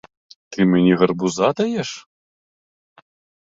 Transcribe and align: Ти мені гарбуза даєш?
Ти 0.49 0.65
мені 0.65 0.95
гарбуза 0.95 1.53
даєш? 1.53 2.07